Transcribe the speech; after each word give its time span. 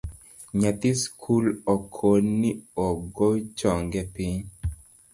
Nyathi 0.59 0.89
skul 1.01 1.45
okon 1.73 2.23
ni 2.41 2.49
ogoo 2.87 3.35
chonge 3.59 4.01
piny 4.13 4.39